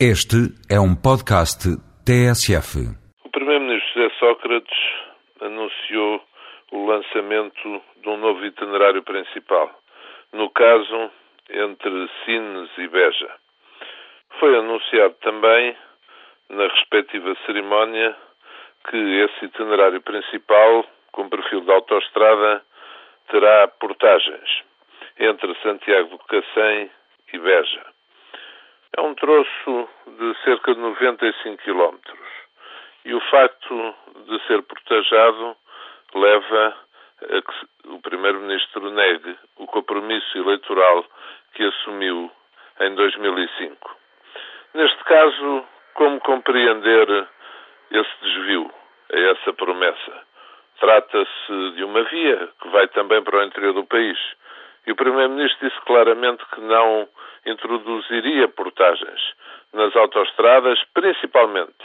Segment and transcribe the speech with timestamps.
[0.00, 1.70] Este é um podcast
[2.02, 2.82] TSF.
[3.24, 4.78] O Primeiro-Ministro José Sócrates
[5.40, 6.20] anunciou
[6.72, 9.70] o lançamento de um novo itinerário principal,
[10.32, 11.12] no caso
[11.48, 13.36] entre Sines e Beja.
[14.40, 15.76] Foi anunciado também,
[16.50, 18.16] na respectiva cerimónia,
[18.90, 22.64] que esse itinerário principal, com perfil de autoestrada,
[23.30, 24.64] terá portagens
[25.20, 26.90] entre Santiago do Cacém
[27.32, 27.93] e Beja.
[28.96, 32.28] É um troço de cerca de 95 quilómetros.
[33.04, 33.94] E o facto
[34.26, 35.56] de ser portajado
[36.14, 36.76] leva
[37.22, 41.04] a que o Primeiro-Ministro negue o compromisso eleitoral
[41.54, 42.30] que assumiu
[42.80, 43.96] em 2005.
[44.74, 47.28] Neste caso, como compreender
[47.90, 48.70] esse desvio
[49.10, 50.22] essa promessa?
[50.78, 54.18] Trata-se de uma via que vai também para o interior do país.
[54.86, 57.08] E o Primeiro-Ministro disse claramente que não
[57.46, 59.20] introduziria portagens
[59.72, 61.84] nas autoestradas, principalmente,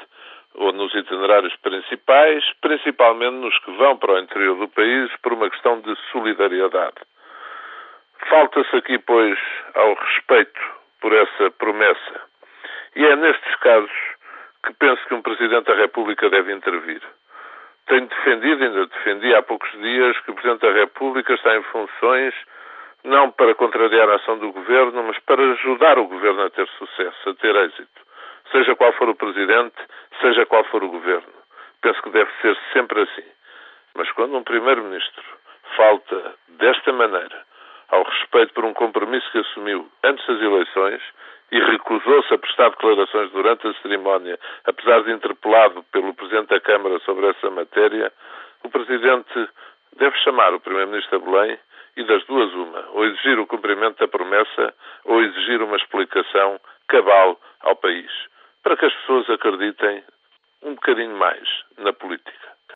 [0.56, 5.50] ou nos itinerários principais, principalmente nos que vão para o interior do país, por uma
[5.50, 6.98] questão de solidariedade.
[8.28, 9.40] Falta-se aqui, pois,
[9.76, 10.62] ao respeito
[11.02, 12.22] por essa promessa.
[12.96, 13.92] E é nestes casos
[14.66, 17.02] que penso que um Presidente da República deve intervir.
[17.88, 22.34] Tenho defendido, ainda defendi há poucos dias, que o Presidente da República está em funções
[23.04, 27.30] não para contrariar a ação do governo, mas para ajudar o governo a ter sucesso,
[27.30, 28.02] a ter êxito.
[28.52, 29.78] Seja qual for o presidente,
[30.22, 31.34] seja qual for o governo.
[31.82, 33.28] Penso que deve ser sempre assim.
[33.96, 35.24] Mas quando um primeiro-ministro
[35.76, 37.46] falta desta maneira
[37.90, 41.02] ao respeito por um compromisso que assumiu antes das eleições
[41.52, 47.00] e recusou-se a prestar declarações durante a cerimónia, apesar de interpelado pelo Presidente da Câmara
[47.00, 48.12] sobre essa matéria,
[48.64, 49.50] o Presidente
[49.98, 51.60] deve chamar o Primeiro-Ministro a Belém
[52.00, 57.38] e das duas uma, ou exigir o cumprimento da promessa ou exigir uma explicação cabal
[57.60, 58.10] ao país,
[58.64, 60.02] para que as pessoas acreditem
[60.64, 61.46] um bocadinho mais
[61.78, 62.49] na política.